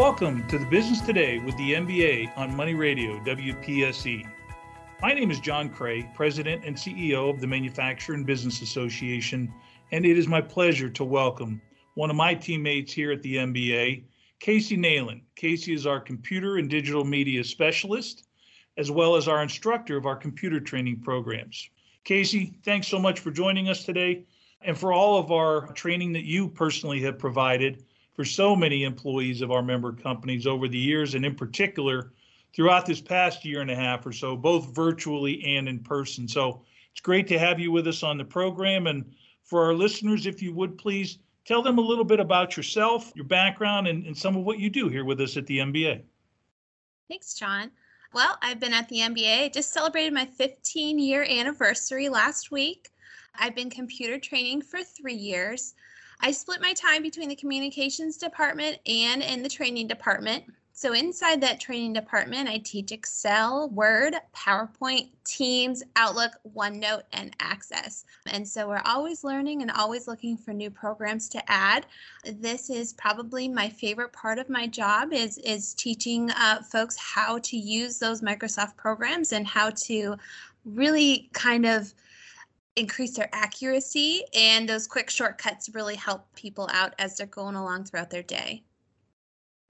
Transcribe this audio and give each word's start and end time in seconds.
Welcome 0.00 0.48
to 0.48 0.56
the 0.56 0.64
Business 0.64 1.02
Today 1.02 1.40
with 1.40 1.58
the 1.58 1.74
MBA 1.74 2.34
on 2.34 2.56
Money 2.56 2.72
Radio, 2.72 3.20
WPSE. 3.20 4.26
My 5.02 5.12
name 5.12 5.30
is 5.30 5.40
John 5.40 5.68
Cray, 5.68 6.10
President 6.14 6.64
and 6.64 6.74
CEO 6.74 7.28
of 7.28 7.38
the 7.38 7.46
Manufacturer 7.46 8.14
and 8.14 8.24
Business 8.24 8.62
Association, 8.62 9.52
and 9.92 10.06
it 10.06 10.16
is 10.16 10.26
my 10.26 10.40
pleasure 10.40 10.88
to 10.88 11.04
welcome 11.04 11.60
one 11.96 12.08
of 12.08 12.16
my 12.16 12.32
teammates 12.32 12.94
here 12.94 13.12
at 13.12 13.20
the 13.20 13.36
MBA, 13.36 14.04
Casey 14.38 14.78
Nalen. 14.78 15.20
Casey 15.36 15.74
is 15.74 15.86
our 15.86 16.00
computer 16.00 16.56
and 16.56 16.70
digital 16.70 17.04
media 17.04 17.44
specialist, 17.44 18.26
as 18.78 18.90
well 18.90 19.16
as 19.16 19.28
our 19.28 19.42
instructor 19.42 19.98
of 19.98 20.06
our 20.06 20.16
computer 20.16 20.60
training 20.60 21.00
programs. 21.02 21.68
Casey, 22.04 22.54
thanks 22.64 22.88
so 22.88 22.98
much 22.98 23.20
for 23.20 23.30
joining 23.30 23.68
us 23.68 23.84
today 23.84 24.24
and 24.62 24.78
for 24.78 24.94
all 24.94 25.18
of 25.18 25.30
our 25.30 25.66
training 25.74 26.14
that 26.14 26.24
you 26.24 26.48
personally 26.48 27.02
have 27.02 27.18
provided 27.18 27.84
for 28.20 28.24
so 28.26 28.54
many 28.54 28.84
employees 28.84 29.40
of 29.40 29.50
our 29.50 29.62
member 29.62 29.94
companies 29.94 30.46
over 30.46 30.68
the 30.68 30.76
years, 30.76 31.14
and 31.14 31.24
in 31.24 31.34
particular 31.34 32.12
throughout 32.52 32.84
this 32.84 33.00
past 33.00 33.46
year 33.46 33.62
and 33.62 33.70
a 33.70 33.74
half 33.74 34.04
or 34.04 34.12
so, 34.12 34.36
both 34.36 34.74
virtually 34.74 35.42
and 35.56 35.66
in 35.66 35.78
person. 35.78 36.28
So 36.28 36.60
it's 36.92 37.00
great 37.00 37.26
to 37.28 37.38
have 37.38 37.58
you 37.58 37.72
with 37.72 37.88
us 37.88 38.02
on 38.02 38.18
the 38.18 38.24
program. 38.26 38.88
And 38.88 39.10
for 39.42 39.64
our 39.64 39.72
listeners, 39.72 40.26
if 40.26 40.42
you 40.42 40.52
would 40.52 40.76
please 40.76 41.16
tell 41.46 41.62
them 41.62 41.78
a 41.78 41.80
little 41.80 42.04
bit 42.04 42.20
about 42.20 42.58
yourself, 42.58 43.10
your 43.14 43.24
background, 43.24 43.88
and, 43.88 44.04
and 44.04 44.14
some 44.14 44.36
of 44.36 44.44
what 44.44 44.58
you 44.58 44.68
do 44.68 44.90
here 44.90 45.06
with 45.06 45.18
us 45.22 45.38
at 45.38 45.46
the 45.46 45.56
MBA. 45.56 46.02
Thanks, 47.08 47.32
John. 47.32 47.70
Well, 48.12 48.36
I've 48.42 48.60
been 48.60 48.74
at 48.74 48.86
the 48.90 48.98
MBA, 48.98 49.54
just 49.54 49.72
celebrated 49.72 50.12
my 50.12 50.26
15 50.26 50.98
year 50.98 51.22
anniversary 51.22 52.10
last 52.10 52.50
week. 52.50 52.90
I've 53.34 53.54
been 53.54 53.70
computer 53.70 54.18
training 54.18 54.60
for 54.60 54.82
three 54.82 55.14
years. 55.14 55.72
I 56.22 56.32
split 56.32 56.60
my 56.60 56.74
time 56.74 57.02
between 57.02 57.28
the 57.28 57.36
communications 57.36 58.16
department 58.16 58.78
and 58.86 59.22
in 59.22 59.42
the 59.42 59.48
training 59.48 59.86
department. 59.86 60.44
So 60.72 60.94
inside 60.94 61.42
that 61.42 61.60
training 61.60 61.92
department, 61.92 62.48
I 62.48 62.56
teach 62.56 62.90
Excel, 62.90 63.68
Word, 63.68 64.14
PowerPoint, 64.34 65.10
Teams, 65.24 65.82
Outlook, 65.96 66.32
OneNote, 66.56 67.02
and 67.12 67.36
Access. 67.38 68.06
And 68.26 68.48
so 68.48 68.66
we're 68.66 68.80
always 68.86 69.22
learning 69.22 69.60
and 69.60 69.70
always 69.70 70.08
looking 70.08 70.38
for 70.38 70.54
new 70.54 70.70
programs 70.70 71.28
to 71.30 71.52
add. 71.52 71.84
This 72.24 72.70
is 72.70 72.94
probably 72.94 73.46
my 73.46 73.68
favorite 73.68 74.14
part 74.14 74.38
of 74.38 74.48
my 74.48 74.66
job 74.66 75.12
is, 75.12 75.36
is 75.38 75.74
teaching 75.74 76.30
uh, 76.30 76.62
folks 76.62 76.96
how 76.96 77.38
to 77.40 77.58
use 77.58 77.98
those 77.98 78.22
Microsoft 78.22 78.76
programs 78.76 79.32
and 79.32 79.46
how 79.46 79.70
to 79.70 80.16
really 80.64 81.28
kind 81.34 81.66
of 81.66 81.92
increase 82.80 83.16
their 83.16 83.28
accuracy 83.32 84.24
and 84.34 84.68
those 84.68 84.86
quick 84.86 85.10
shortcuts 85.10 85.68
really 85.74 85.94
help 85.94 86.26
people 86.34 86.68
out 86.72 86.94
as 86.98 87.16
they're 87.16 87.26
going 87.26 87.54
along 87.54 87.84
throughout 87.84 88.10
their 88.10 88.22
day. 88.22 88.62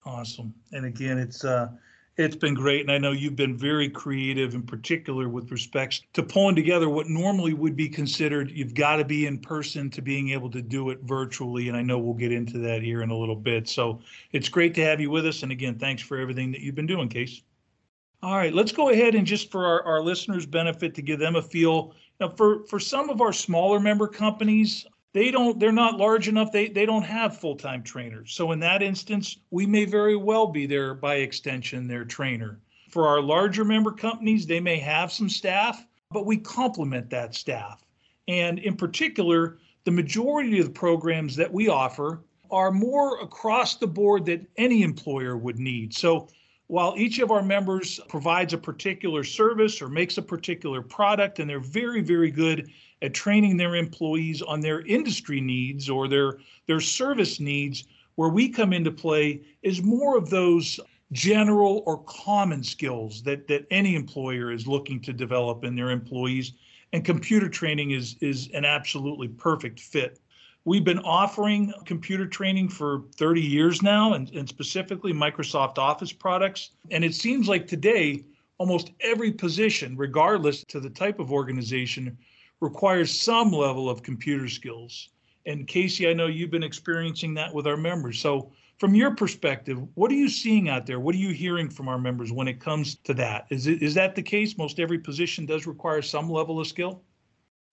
Awesome. 0.06 0.54
And 0.72 0.86
again, 0.86 1.18
it's 1.18 1.44
uh, 1.44 1.68
it's 2.16 2.36
been 2.36 2.54
great, 2.54 2.82
and 2.82 2.90
I 2.90 2.98
know 2.98 3.12
you've 3.12 3.36
been 3.36 3.56
very 3.56 3.88
creative, 3.88 4.54
in 4.54 4.62
particular 4.62 5.28
with 5.28 5.50
respects 5.50 6.02
to 6.12 6.22
pulling 6.22 6.54
together 6.54 6.88
what 6.88 7.08
normally 7.08 7.54
would 7.54 7.76
be 7.76 7.88
considered. 7.88 8.50
You've 8.50 8.74
got 8.74 8.96
to 8.96 9.04
be 9.04 9.26
in 9.26 9.38
person 9.38 9.88
to 9.90 10.02
being 10.02 10.30
able 10.30 10.50
to 10.50 10.60
do 10.60 10.90
it 10.90 10.98
virtually, 11.02 11.68
and 11.68 11.76
I 11.76 11.82
know 11.82 11.98
we'll 11.98 12.14
get 12.14 12.32
into 12.32 12.58
that 12.58 12.82
here 12.82 13.02
in 13.02 13.10
a 13.10 13.16
little 13.16 13.36
bit. 13.36 13.68
So 13.68 14.00
it's 14.32 14.48
great 14.48 14.74
to 14.74 14.84
have 14.84 15.00
you 15.00 15.10
with 15.10 15.26
us, 15.26 15.42
and 15.42 15.52
again, 15.52 15.78
thanks 15.78 16.02
for 16.02 16.18
everything 16.18 16.50
that 16.52 16.60
you've 16.60 16.74
been 16.74 16.86
doing, 16.86 17.08
Case. 17.08 17.42
All 18.22 18.36
right, 18.36 18.52
let's 18.52 18.72
go 18.72 18.90
ahead 18.90 19.14
and 19.14 19.26
just 19.26 19.50
for 19.50 19.64
our, 19.64 19.82
our 19.84 20.02
listeners' 20.02 20.44
benefit 20.44 20.94
to 20.96 21.02
give 21.02 21.18
them 21.18 21.36
a 21.36 21.42
feel. 21.42 21.94
Now, 22.20 22.28
for 22.28 22.64
for 22.66 22.78
some 22.78 23.08
of 23.08 23.20
our 23.20 23.32
smaller 23.32 23.80
member 23.80 24.06
companies, 24.06 24.86
they 25.12 25.30
don't 25.30 25.58
they're 25.58 25.72
not 25.72 25.96
large 25.96 26.28
enough 26.28 26.52
they 26.52 26.68
they 26.68 26.86
don't 26.86 27.02
have 27.02 27.38
full-time 27.38 27.82
trainers. 27.82 28.32
So 28.32 28.52
in 28.52 28.60
that 28.60 28.82
instance 28.82 29.38
we 29.50 29.66
may 29.66 29.84
very 29.84 30.16
well 30.16 30.46
be 30.46 30.66
there 30.66 30.94
by 30.94 31.16
extension 31.16 31.88
their 31.88 32.04
trainer. 32.04 32.60
For 32.90 33.06
our 33.06 33.20
larger 33.20 33.64
member 33.64 33.92
companies 33.92 34.46
they 34.46 34.60
may 34.60 34.78
have 34.78 35.12
some 35.12 35.28
staff 35.28 35.84
but 36.10 36.26
we 36.26 36.36
complement 36.36 37.10
that 37.10 37.34
staff. 37.34 37.84
And 38.28 38.58
in 38.58 38.76
particular 38.76 39.58
the 39.84 39.90
majority 39.90 40.58
of 40.60 40.66
the 40.66 40.72
programs 40.72 41.34
that 41.36 41.52
we 41.52 41.68
offer 41.68 42.22
are 42.50 42.70
more 42.70 43.20
across 43.20 43.76
the 43.76 43.86
board 43.86 44.26
that 44.26 44.44
any 44.56 44.82
employer 44.82 45.36
would 45.36 45.58
need. 45.58 45.94
So 45.94 46.28
while 46.70 46.94
each 46.96 47.18
of 47.18 47.32
our 47.32 47.42
members 47.42 47.98
provides 48.08 48.54
a 48.54 48.58
particular 48.58 49.24
service 49.24 49.82
or 49.82 49.88
makes 49.88 50.18
a 50.18 50.22
particular 50.22 50.80
product 50.80 51.40
and 51.40 51.50
they're 51.50 51.58
very 51.58 52.00
very 52.00 52.30
good 52.30 52.70
at 53.02 53.12
training 53.12 53.56
their 53.56 53.74
employees 53.74 54.40
on 54.40 54.60
their 54.60 54.82
industry 54.82 55.40
needs 55.40 55.90
or 55.90 56.06
their 56.06 56.38
their 56.66 56.80
service 56.80 57.40
needs 57.40 57.84
where 58.14 58.28
we 58.28 58.48
come 58.48 58.72
into 58.72 58.90
play 58.90 59.42
is 59.62 59.82
more 59.82 60.16
of 60.16 60.30
those 60.30 60.78
general 61.10 61.82
or 61.86 62.04
common 62.04 62.62
skills 62.62 63.22
that 63.22 63.48
that 63.48 63.66
any 63.72 63.96
employer 63.96 64.52
is 64.52 64.68
looking 64.68 65.00
to 65.00 65.12
develop 65.12 65.64
in 65.64 65.74
their 65.74 65.90
employees. 65.90 66.52
And 66.92 67.04
computer 67.04 67.48
training 67.48 67.90
is 67.90 68.16
is 68.20 68.48
an 68.54 68.64
absolutely 68.64 69.26
perfect 69.26 69.80
fit 69.80 70.20
we've 70.64 70.84
been 70.84 70.98
offering 71.00 71.72
computer 71.86 72.26
training 72.26 72.68
for 72.68 73.04
30 73.16 73.40
years 73.40 73.82
now 73.82 74.14
and, 74.14 74.30
and 74.30 74.48
specifically 74.48 75.12
microsoft 75.12 75.78
office 75.78 76.12
products 76.12 76.70
and 76.90 77.04
it 77.04 77.14
seems 77.14 77.48
like 77.48 77.66
today 77.66 78.24
almost 78.58 78.90
every 79.00 79.32
position 79.32 79.96
regardless 79.96 80.64
to 80.64 80.80
the 80.80 80.90
type 80.90 81.18
of 81.18 81.32
organization 81.32 82.16
requires 82.60 83.18
some 83.18 83.50
level 83.50 83.88
of 83.88 84.02
computer 84.02 84.48
skills. 84.48 85.08
And 85.46 85.66
Casey, 85.66 86.08
I 86.08 86.12
know 86.12 86.26
you've 86.26 86.50
been 86.50 86.62
experiencing 86.62 87.34
that 87.34 87.52
with 87.52 87.66
our 87.66 87.76
members. 87.76 88.20
So, 88.20 88.52
from 88.78 88.94
your 88.94 89.14
perspective, 89.14 89.78
what 89.94 90.10
are 90.10 90.14
you 90.14 90.28
seeing 90.28 90.70
out 90.70 90.86
there? 90.86 91.00
What 91.00 91.14
are 91.14 91.18
you 91.18 91.34
hearing 91.34 91.68
from 91.68 91.86
our 91.86 91.98
members 91.98 92.32
when 92.32 92.48
it 92.48 92.60
comes 92.60 92.94
to 93.04 93.12
that? 93.14 93.46
Is 93.50 93.66
it 93.66 93.82
is 93.82 93.94
that 93.94 94.14
the 94.14 94.22
case? 94.22 94.56
Most 94.56 94.80
every 94.80 94.98
position 94.98 95.44
does 95.44 95.66
require 95.66 96.00
some 96.00 96.30
level 96.30 96.60
of 96.60 96.66
skill. 96.66 97.02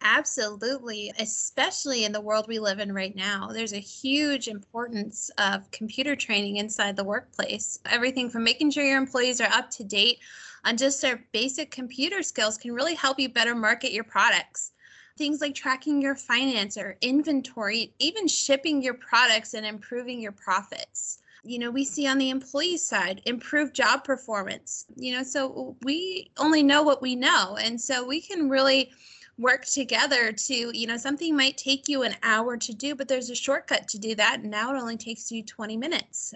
Absolutely, 0.02 1.12
especially 1.20 2.06
in 2.06 2.12
the 2.12 2.22
world 2.22 2.48
we 2.48 2.60
live 2.60 2.80
in 2.80 2.94
right 2.94 3.16
now. 3.16 3.50
There's 3.52 3.74
a 3.74 3.80
huge 3.80 4.48
importance 4.48 5.30
of 5.38 5.70
computer 5.72 6.16
training 6.16 6.58
inside 6.58 6.96
the 6.96 7.04
workplace. 7.04 7.80
Everything 7.86 8.30
from 8.30 8.44
making 8.44 8.72
sure 8.72 8.84
your 8.84 8.98
employees 8.98 9.42
are 9.42 9.52
up 9.52 9.70
to 9.72 9.84
date 9.84 10.20
on 10.64 10.78
just 10.78 11.02
their 11.02 11.26
basic 11.32 11.72
computer 11.72 12.22
skills 12.22 12.58
can 12.58 12.74
really 12.74 12.96
help 12.96 13.20
you 13.20 13.30
better 13.30 13.56
market 13.56 13.92
your 13.92 14.04
products 14.04 14.72
things 15.18 15.42
like 15.42 15.56
tracking 15.56 16.02
your 16.02 16.16
finance 16.16 16.78
or 16.78 16.96
inventory, 17.02 17.92
even 18.00 18.28
shipping 18.28 18.82
your 18.82 18.94
products 18.94 19.54
and 19.56 19.66
improving 19.66 20.22
your 20.22 20.32
profits. 20.32 21.20
You 21.44 21.60
know, 21.60 21.72
we 21.72 21.86
see 21.86 22.08
on 22.08 22.18
the 22.18 22.30
employee 22.30 22.78
side 22.78 23.22
improved 23.26 23.74
job 23.74 24.04
performance. 24.04 24.86
You 24.96 25.14
know, 25.14 25.24
so 25.24 25.76
we 25.84 26.30
only 26.38 26.62
know 26.62 26.84
what 26.84 27.02
we 27.02 27.16
know. 27.16 27.58
And 27.60 27.80
so 27.80 28.06
we 28.06 28.22
can 28.22 28.50
really 28.50 28.92
work 29.38 29.66
together 29.66 30.32
to, 30.32 30.78
you 30.78 30.88
know, 30.88 30.98
something 30.98 31.36
might 31.36 31.58
take 31.58 31.88
you 31.88 32.04
an 32.04 32.16
hour 32.24 32.58
to 32.58 32.74
do, 32.74 32.96
but 32.96 33.08
there's 33.08 33.30
a 33.30 33.36
shortcut 33.36 33.88
to 33.90 34.00
do 34.00 34.16
that. 34.16 34.40
And 34.42 34.50
now 34.50 34.74
it 34.74 34.80
only 34.80 34.98
takes 34.98 35.32
you 35.32 35.44
20 35.44 35.78
minutes. 35.78 36.34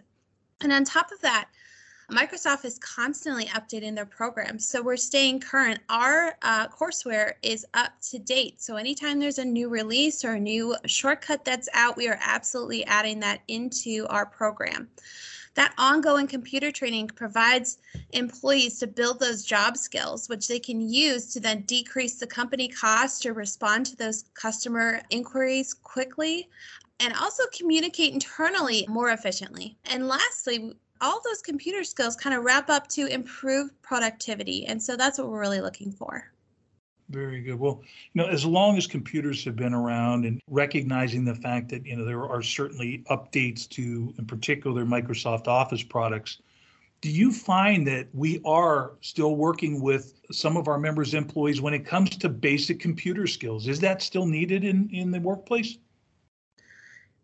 And 0.61 0.71
on 0.71 0.83
top 0.83 1.11
of 1.11 1.19
that, 1.21 1.49
Microsoft 2.11 2.65
is 2.65 2.77
constantly 2.79 3.45
updating 3.45 3.95
their 3.95 4.05
programs. 4.05 4.67
So 4.67 4.81
we're 4.81 4.97
staying 4.97 5.39
current. 5.39 5.79
Our 5.89 6.35
uh, 6.41 6.67
courseware 6.67 7.33
is 7.41 7.65
up 7.73 7.93
to 8.09 8.19
date. 8.19 8.61
So 8.61 8.75
anytime 8.75 9.17
there's 9.17 9.37
a 9.37 9.45
new 9.45 9.69
release 9.69 10.25
or 10.25 10.33
a 10.33 10.39
new 10.39 10.75
shortcut 10.85 11.45
that's 11.45 11.69
out, 11.73 11.95
we 11.95 12.09
are 12.09 12.19
absolutely 12.21 12.85
adding 12.85 13.21
that 13.21 13.39
into 13.47 14.05
our 14.09 14.25
program. 14.25 14.89
That 15.55 15.73
ongoing 15.77 16.27
computer 16.27 16.71
training 16.71 17.07
provides 17.07 17.79
employees 18.11 18.79
to 18.79 18.87
build 18.87 19.19
those 19.19 19.43
job 19.43 19.75
skills, 19.75 20.29
which 20.29 20.47
they 20.47 20.59
can 20.59 20.79
use 20.79 21.33
to 21.33 21.39
then 21.39 21.63
decrease 21.63 22.19
the 22.19 22.27
company 22.27 22.69
cost 22.69 23.25
or 23.25 23.33
respond 23.33 23.85
to 23.87 23.97
those 23.97 24.25
customer 24.33 25.01
inquiries 25.09 25.73
quickly 25.73 26.49
and 27.01 27.13
also 27.15 27.43
communicate 27.57 28.13
internally 28.13 28.85
more 28.87 29.09
efficiently. 29.09 29.75
And 29.85 30.07
lastly, 30.07 30.75
all 31.01 31.19
those 31.25 31.41
computer 31.41 31.83
skills 31.83 32.15
kind 32.15 32.35
of 32.35 32.43
wrap 32.43 32.69
up 32.69 32.87
to 32.89 33.07
improve 33.07 33.69
productivity. 33.81 34.67
And 34.67 34.81
so 34.81 34.95
that's 34.95 35.17
what 35.17 35.27
we're 35.27 35.39
really 35.39 35.61
looking 35.61 35.91
for. 35.91 36.31
Very 37.11 37.41
good. 37.41 37.59
Well, 37.59 37.81
you 38.13 38.21
know, 38.21 38.29
as 38.29 38.45
long 38.45 38.77
as 38.77 38.87
computers 38.87 39.43
have 39.43 39.57
been 39.57 39.73
around 39.73 40.25
and 40.25 40.41
recognizing 40.47 41.25
the 41.25 41.35
fact 41.35 41.67
that, 41.69 41.85
you 41.85 41.97
know, 41.97 42.05
there 42.05 42.25
are 42.25 42.41
certainly 42.41 43.03
updates 43.09 43.67
to, 43.69 44.13
in 44.17 44.25
particular, 44.25 44.85
Microsoft 44.85 45.47
Office 45.47 45.83
products, 45.83 46.37
do 47.01 47.09
you 47.09 47.33
find 47.33 47.85
that 47.87 48.07
we 48.13 48.39
are 48.45 48.93
still 49.01 49.35
working 49.35 49.81
with 49.81 50.21
some 50.31 50.55
of 50.55 50.67
our 50.67 50.77
members' 50.77 51.13
employees 51.13 51.59
when 51.59 51.73
it 51.73 51.85
comes 51.85 52.11
to 52.11 52.29
basic 52.29 52.79
computer 52.79 53.27
skills? 53.27 53.67
Is 53.67 53.79
that 53.81 54.01
still 54.01 54.25
needed 54.25 54.63
in, 54.63 54.89
in 54.91 55.11
the 55.11 55.19
workplace? 55.19 55.77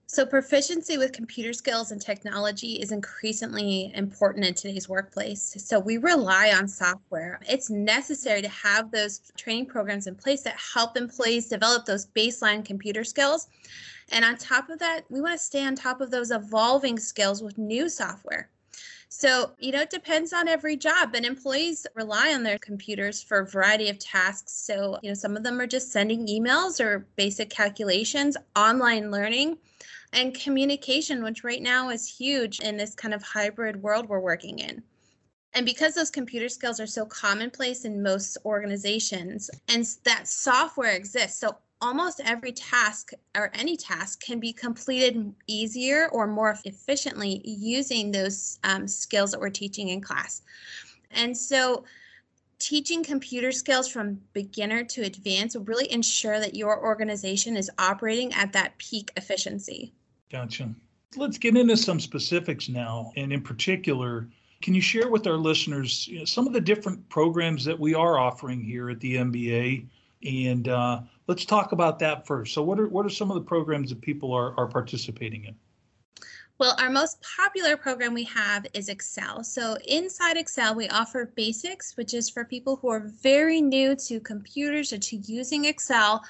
So, 0.09 0.25
proficiency 0.25 0.97
with 0.97 1.11
computer 1.11 1.51
skills 1.51 1.91
and 1.91 2.01
technology 2.01 2.75
is 2.75 2.93
increasingly 2.93 3.91
important 3.93 4.45
in 4.45 4.53
today's 4.53 4.87
workplace. 4.87 5.53
So, 5.57 5.81
we 5.81 5.97
rely 5.97 6.53
on 6.57 6.69
software. 6.69 7.41
It's 7.49 7.69
necessary 7.69 8.41
to 8.41 8.47
have 8.47 8.89
those 8.89 9.19
training 9.35 9.65
programs 9.65 10.07
in 10.07 10.15
place 10.15 10.43
that 10.43 10.55
help 10.73 10.95
employees 10.95 11.49
develop 11.49 11.85
those 11.85 12.05
baseline 12.05 12.63
computer 12.63 13.03
skills. 13.03 13.49
And 14.13 14.23
on 14.23 14.37
top 14.37 14.69
of 14.69 14.79
that, 14.79 15.01
we 15.09 15.19
want 15.19 15.33
to 15.33 15.45
stay 15.45 15.65
on 15.65 15.75
top 15.75 15.99
of 15.99 16.09
those 16.09 16.31
evolving 16.31 16.99
skills 16.99 17.43
with 17.43 17.57
new 17.57 17.89
software. 17.89 18.49
So, 19.09 19.51
you 19.59 19.73
know, 19.73 19.81
it 19.81 19.89
depends 19.89 20.31
on 20.31 20.47
every 20.47 20.77
job, 20.77 21.15
and 21.15 21.25
employees 21.25 21.85
rely 21.95 22.33
on 22.33 22.43
their 22.43 22.59
computers 22.59 23.21
for 23.21 23.39
a 23.39 23.45
variety 23.45 23.89
of 23.89 23.99
tasks. 23.99 24.53
So, 24.53 24.99
you 25.01 25.09
know, 25.09 25.15
some 25.15 25.35
of 25.35 25.43
them 25.43 25.59
are 25.59 25.67
just 25.67 25.91
sending 25.91 26.27
emails 26.27 26.79
or 26.79 27.07
basic 27.17 27.49
calculations, 27.49 28.37
online 28.55 29.11
learning, 29.11 29.57
and 30.13 30.33
communication, 30.33 31.23
which 31.23 31.43
right 31.43 31.61
now 31.61 31.89
is 31.89 32.07
huge 32.07 32.59
in 32.59 32.77
this 32.77 32.95
kind 32.95 33.13
of 33.13 33.21
hybrid 33.21 33.81
world 33.81 34.07
we're 34.07 34.19
working 34.19 34.59
in. 34.59 34.81
And 35.53 35.65
because 35.65 35.95
those 35.95 36.11
computer 36.11 36.49
skills 36.49 36.79
are 36.79 36.87
so 36.87 37.05
commonplace 37.05 37.85
in 37.85 38.03
most 38.03 38.37
organizations 38.45 39.49
and 39.67 39.85
that 40.03 40.27
software 40.27 40.91
exists, 40.91 41.39
so 41.39 41.57
almost 41.81 42.21
every 42.25 42.51
task 42.51 43.11
or 43.35 43.51
any 43.53 43.77
task 43.77 44.21
can 44.21 44.39
be 44.39 44.51
completed 44.51 45.33
easier 45.47 46.09
or 46.11 46.27
more 46.27 46.57
efficiently 46.65 47.41
using 47.43 48.11
those 48.11 48.59
um, 48.63 48.87
skills 48.87 49.31
that 49.31 49.39
we're 49.39 49.49
teaching 49.49 49.89
in 49.89 50.01
class. 50.01 50.41
And 51.11 51.35
so 51.35 51.85
teaching 52.59 53.03
computer 53.03 53.51
skills 53.51 53.87
from 53.87 54.19
beginner 54.33 54.83
to 54.83 55.03
advanced 55.03 55.55
will 55.55 55.63
really 55.65 55.91
ensure 55.91 56.39
that 56.39 56.55
your 56.55 56.83
organization 56.83 57.55
is 57.55 57.69
operating 57.77 58.33
at 58.33 58.53
that 58.53 58.77
peak 58.77 59.11
efficiency. 59.15 59.93
Gotcha. 60.31 60.73
Let's 61.15 61.37
get 61.37 61.55
into 61.55 61.77
some 61.77 61.99
specifics 61.99 62.69
now. 62.69 63.11
And 63.15 63.31
in 63.31 63.41
particular, 63.41 64.27
can 64.61 64.73
you 64.73 64.81
share 64.81 65.09
with 65.09 65.25
our 65.27 65.37
listeners 65.37 66.07
you 66.07 66.19
know, 66.19 66.25
some 66.25 66.47
of 66.47 66.53
the 66.53 66.61
different 66.61 67.07
programs 67.09 67.63
that 67.65 67.79
we 67.79 67.93
are 67.93 68.19
offering 68.19 68.61
here 68.61 68.89
at 68.89 68.99
the 68.99 69.15
MBA? 69.15 69.87
And 70.25 70.67
uh, 70.67 71.01
let's 71.27 71.45
talk 71.45 71.71
about 71.71 71.99
that 71.99 72.25
first. 72.25 72.53
So, 72.53 72.63
what 72.63 72.79
are 72.79 72.87
what 72.87 73.05
are 73.05 73.09
some 73.09 73.29
of 73.29 73.35
the 73.35 73.41
programs 73.41 73.89
that 73.89 74.01
people 74.01 74.33
are, 74.33 74.57
are 74.57 74.67
participating 74.67 75.45
in? 75.45 75.55
Well, 76.59 76.75
our 76.79 76.89
most 76.89 77.23
popular 77.37 77.77
program 77.77 78.15
we 78.15 78.23
have 78.23 78.65
is 78.73 78.89
Excel. 78.89 79.43
So 79.43 79.77
inside 79.87 80.37
Excel, 80.37 80.73
we 80.73 80.89
offer 80.89 81.31
basics, 81.35 81.95
which 81.95 82.15
is 82.15 82.31
for 82.31 82.43
people 82.45 82.77
who 82.77 82.89
are 82.89 83.11
very 83.21 83.61
new 83.61 83.95
to 84.07 84.19
computers 84.19 84.91
or 84.91 84.97
to 84.97 85.17
using 85.17 85.65
Excel. 85.65 86.23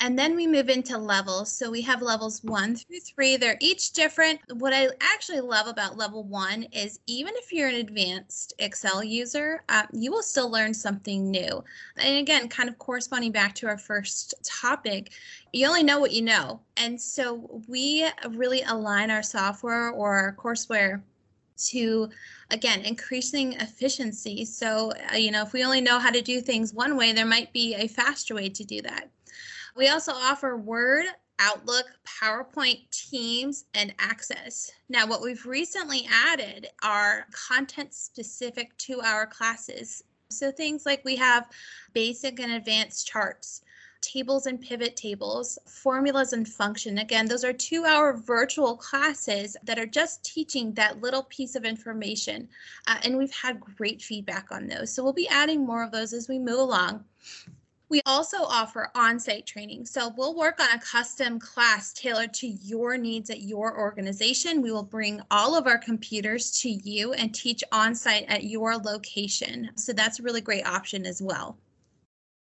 And 0.00 0.16
then 0.16 0.36
we 0.36 0.46
move 0.46 0.68
into 0.68 0.96
levels. 0.96 1.50
So 1.50 1.72
we 1.72 1.82
have 1.82 2.02
levels 2.02 2.44
one 2.44 2.76
through 2.76 3.00
three. 3.00 3.36
They're 3.36 3.58
each 3.60 3.92
different. 3.92 4.40
What 4.54 4.72
I 4.72 4.88
actually 5.00 5.40
love 5.40 5.66
about 5.66 5.96
level 5.96 6.22
one 6.22 6.64
is 6.72 7.00
even 7.08 7.34
if 7.36 7.52
you're 7.52 7.68
an 7.68 7.74
advanced 7.74 8.54
Excel 8.60 9.02
user, 9.02 9.64
uh, 9.68 9.82
you 9.92 10.12
will 10.12 10.22
still 10.22 10.50
learn 10.50 10.72
something 10.72 11.28
new. 11.30 11.64
And 11.96 12.18
again, 12.18 12.48
kind 12.48 12.68
of 12.68 12.78
corresponding 12.78 13.32
back 13.32 13.56
to 13.56 13.66
our 13.66 13.78
first 13.78 14.34
topic, 14.44 15.10
you 15.52 15.66
only 15.66 15.82
know 15.82 15.98
what 15.98 16.12
you 16.12 16.22
know. 16.22 16.60
And 16.76 17.00
so 17.00 17.60
we 17.66 18.08
really 18.30 18.62
align 18.62 19.10
our 19.10 19.24
software 19.24 19.90
or 19.90 20.14
our 20.16 20.32
courseware 20.34 21.02
to 21.56 22.08
again 22.52 22.80
increasing 22.82 23.54
efficiency 23.54 24.44
so 24.44 24.92
uh, 25.12 25.16
you 25.16 25.32
know 25.32 25.42
if 25.42 25.52
we 25.52 25.64
only 25.64 25.80
know 25.80 25.98
how 25.98 26.08
to 26.08 26.22
do 26.22 26.40
things 26.40 26.72
one 26.72 26.96
way 26.96 27.12
there 27.12 27.26
might 27.26 27.52
be 27.52 27.74
a 27.74 27.88
faster 27.88 28.32
way 28.32 28.48
to 28.48 28.62
do 28.62 28.80
that 28.80 29.10
we 29.78 29.88
also 29.88 30.12
offer 30.12 30.56
Word, 30.56 31.04
Outlook, 31.38 31.86
PowerPoint, 32.20 32.90
Teams, 32.90 33.64
and 33.74 33.94
Access. 34.00 34.72
Now, 34.88 35.06
what 35.06 35.22
we've 35.22 35.46
recently 35.46 36.06
added 36.12 36.66
are 36.82 37.26
content 37.48 37.94
specific 37.94 38.76
to 38.78 39.00
our 39.00 39.24
classes. 39.24 40.02
So 40.30 40.50
things 40.50 40.84
like 40.84 41.04
we 41.04 41.14
have 41.16 41.48
basic 41.94 42.40
and 42.40 42.52
advanced 42.52 43.06
charts, 43.06 43.62
tables 44.00 44.46
and 44.46 44.60
pivot 44.60 44.96
tables, 44.96 45.58
formulas 45.66 46.32
and 46.32 46.46
function. 46.46 46.98
Again, 46.98 47.26
those 47.26 47.44
are 47.44 47.52
two 47.52 47.84
hour 47.84 48.14
virtual 48.14 48.76
classes 48.76 49.56
that 49.62 49.78
are 49.78 49.86
just 49.86 50.24
teaching 50.24 50.72
that 50.74 51.00
little 51.00 51.22
piece 51.24 51.54
of 51.54 51.64
information. 51.64 52.48
Uh, 52.88 52.98
and 53.04 53.16
we've 53.16 53.32
had 53.32 53.60
great 53.60 54.02
feedback 54.02 54.48
on 54.50 54.66
those. 54.66 54.92
So 54.92 55.04
we'll 55.04 55.12
be 55.12 55.28
adding 55.28 55.64
more 55.64 55.84
of 55.84 55.92
those 55.92 56.12
as 56.12 56.28
we 56.28 56.40
move 56.40 56.58
along. 56.58 57.04
We 57.90 58.02
also 58.04 58.38
offer 58.38 58.90
on-site 58.94 59.46
training. 59.46 59.86
So 59.86 60.12
we'll 60.16 60.36
work 60.36 60.60
on 60.60 60.68
a 60.76 60.80
custom 60.80 61.38
class 61.40 61.92
tailored 61.94 62.34
to 62.34 62.46
your 62.46 62.98
needs 62.98 63.30
at 63.30 63.40
your 63.40 63.78
organization. 63.78 64.60
We 64.60 64.72
will 64.72 64.82
bring 64.82 65.22
all 65.30 65.56
of 65.56 65.66
our 65.66 65.78
computers 65.78 66.50
to 66.60 66.68
you 66.68 67.14
and 67.14 67.34
teach 67.34 67.64
on-site 67.72 68.26
at 68.28 68.44
your 68.44 68.76
location. 68.76 69.70
So 69.76 69.94
that's 69.94 70.20
a 70.20 70.22
really 70.22 70.42
great 70.42 70.66
option 70.66 71.06
as 71.06 71.22
well. 71.22 71.56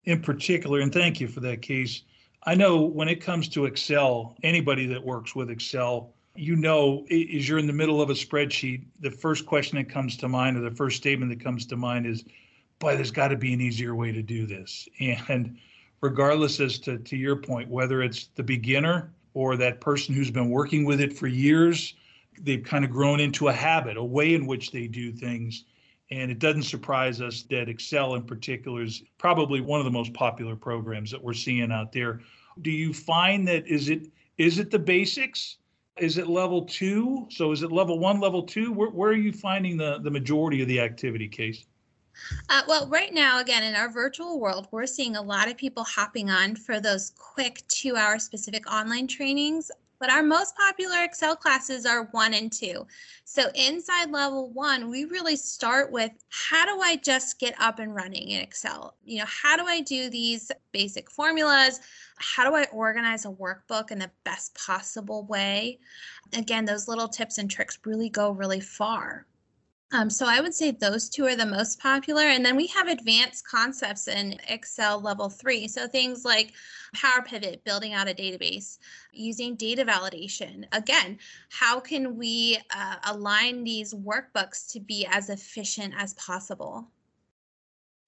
In 0.04 0.22
particular, 0.22 0.80
and 0.82 0.94
thank 0.94 1.20
you 1.20 1.28
for 1.28 1.40
that 1.42 1.62
Case. 1.62 2.04
I 2.44 2.56
know 2.56 2.82
when 2.82 3.08
it 3.08 3.22
comes 3.22 3.48
to 3.50 3.66
Excel, 3.66 4.36
anybody 4.44 4.86
that 4.88 5.04
works 5.04 5.36
with 5.36 5.50
Excel, 5.50 6.14
you 6.36 6.56
know, 6.56 7.06
as 7.12 7.48
you're 7.48 7.60
in 7.60 7.68
the 7.68 7.74
middle 7.74 8.02
of 8.02 8.10
a 8.10 8.14
spreadsheet, 8.14 8.86
the 9.00 9.12
first 9.12 9.46
question 9.46 9.78
that 9.78 9.90
comes 9.90 10.18
to 10.18 10.28
mind 10.28 10.58
or 10.58 10.62
the 10.62 10.76
first 10.76 10.98
statement 10.98 11.30
that 11.32 11.44
comes 11.44 11.66
to 11.68 11.76
mind 11.76 12.06
is, 12.06 12.24
boy, 12.82 12.96
there's 12.96 13.12
got 13.12 13.30
to 13.30 13.38
be 13.38 13.54
an 13.54 13.62
easier 13.62 13.96
way 13.96 14.12
to 14.12 14.22
do 14.22 14.46
this. 14.46 14.90
And 15.30 15.58
regardless 16.02 16.60
as 16.60 16.80
to, 16.80 16.98
to 16.98 17.16
your 17.16 17.38
point, 17.38 17.70
whether 17.70 18.02
it's 18.02 18.28
the 18.36 18.44
beginner 18.44 19.14
or 19.34 19.56
that 19.56 19.80
person 19.80 20.14
who's 20.14 20.32
been 20.32 20.50
working 20.50 20.84
with 20.84 21.00
it 21.00 21.18
for 21.18 21.28
years, 21.28 21.94
they've 22.42 22.64
kind 22.64 22.84
of 22.84 22.92
grown 22.92 23.20
into 23.20 23.48
a 23.48 23.54
habit, 23.54 23.96
a 23.96 24.04
way 24.04 24.34
in 24.34 24.46
which 24.46 24.72
they 24.72 24.88
do 24.88 25.14
things. 25.14 25.64
And 26.10 26.30
it 26.30 26.40
doesn't 26.40 26.64
surprise 26.64 27.22
us 27.22 27.44
that 27.44 27.70
Excel 27.70 28.16
in 28.16 28.24
particular 28.24 28.82
is 28.82 29.04
probably 29.18 29.62
one 29.62 29.80
of 29.80 29.86
the 29.86 29.92
most 29.92 30.14
popular 30.14 30.58
programs 30.58 31.12
that 31.12 31.24
we're 31.24 31.34
seeing 31.34 31.72
out 31.72 31.94
there. 31.94 32.20
Do 32.62 32.72
you 32.72 32.94
find 32.94 33.48
that 33.48 33.66
is 33.68 33.90
it 33.90 34.08
is 34.38 34.60
it 34.60 34.72
the 34.72 34.80
basics? 34.80 35.58
Is 35.98 36.18
it 36.18 36.28
level 36.28 36.64
two? 36.64 37.28
So 37.30 37.52
is 37.52 37.64
it 37.64 37.72
level 37.72 38.00
one, 38.00 38.20
level 38.20 38.44
two? 38.44 38.74
Where, 38.74 38.90
where 38.90 39.12
are 39.12 39.14
you 39.14 39.32
finding 39.32 39.78
the, 39.78 40.00
the 40.00 40.10
majority 40.10 40.62
of 40.62 40.68
the 40.68 40.80
activity 40.80 41.28
Case? 41.28 41.66
Uh, 42.50 42.62
well, 42.68 42.88
right 42.88 43.14
now, 43.14 43.40
again, 43.40 43.64
in 43.64 43.76
our 43.76 43.90
virtual 43.90 44.40
world, 44.40 44.68
we're 44.72 44.86
seeing 44.86 45.16
a 45.16 45.22
lot 45.22 45.50
of 45.50 45.58
people 45.58 45.84
hopping 45.84 46.30
on 46.30 46.56
for 46.56 46.80
those 46.80 47.12
quick 47.18 47.64
two 47.68 47.96
hour 47.96 48.20
specific 48.20 48.72
online 48.72 49.08
trainings. 49.08 49.72
But 50.00 50.10
our 50.10 50.24
most 50.24 50.56
popular 50.56 51.04
Excel 51.04 51.36
classes 51.36 51.86
are 51.86 52.06
one 52.06 52.34
and 52.34 52.52
two. 52.52 52.88
So 53.24 53.52
inside 53.54 54.10
level 54.10 54.50
one, 54.50 54.90
we 54.90 55.06
really 55.06 55.36
start 55.36 55.92
with 55.92 56.12
how 56.30 56.66
do 56.66 56.82
I 56.82 56.96
just 56.96 57.38
get 57.38 57.54
up 57.62 57.78
and 57.78 57.94
running 57.94 58.30
in 58.30 58.42
Excel? 58.42 58.96
You 59.06 59.20
know, 59.20 59.26
how 59.28 59.56
do 59.56 59.68
I 59.68 59.82
do 59.82 60.10
these 60.10 60.52
basic 60.72 61.12
formulas? 61.12 61.82
How 62.18 62.50
do 62.50 62.56
I 62.56 62.66
organize 62.74 63.26
a 63.26 63.30
workbook 63.30 63.92
in 63.92 64.00
the 64.00 64.10
best 64.24 64.56
possible 64.56 65.24
way? 65.26 65.78
Again, 66.34 66.66
those 66.66 66.88
little 66.88 67.08
tips 67.08 67.38
and 67.38 67.50
tricks 67.50 67.78
really 67.86 68.10
go 68.10 68.32
really 68.32 68.60
far. 68.60 69.28
Um, 69.94 70.10
so 70.10 70.26
I 70.26 70.40
would 70.40 70.54
say 70.54 70.72
those 70.72 71.10
two 71.10 71.26
are 71.26 71.36
the 71.36 71.46
most 71.46 71.80
popular. 71.80 72.22
And 72.22 72.46
then 72.46 72.56
we 72.56 72.68
have 72.68 72.88
advanced 72.88 73.46
concepts 73.46 74.08
in 74.08 74.40
Excel 74.48 75.02
level 75.02 75.30
three. 75.30 75.68
So 75.68 75.88
things 75.88 76.24
like 76.24 76.54
Power 76.94 77.22
Pivot, 77.24 77.64
building 77.66 77.94
out 77.94 78.10
a 78.10 78.14
database, 78.14 78.78
using 79.12 79.56
data 79.56 79.84
validation. 79.84 80.66
Again, 80.72 81.20
how 81.50 81.80
can 81.80 82.18
we 82.18 82.58
uh, 82.74 82.96
align 83.06 83.64
these 83.64 83.94
workbooks 83.94 84.72
to 84.72 84.80
be 84.80 85.06
as 85.12 85.30
efficient 85.30 85.94
as 85.98 86.14
possible? 86.14 86.88